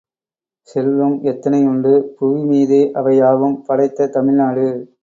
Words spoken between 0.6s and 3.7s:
செல்வம் எத்தனையுண்டு புவிமீதே அவை யாவும்